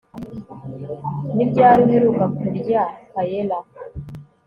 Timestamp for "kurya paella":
2.37-3.57